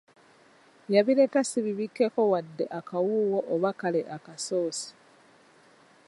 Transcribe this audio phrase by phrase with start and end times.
[0.93, 4.87] Yabireeta si bibikekko wadde akawuuwo oba kale akasoosi.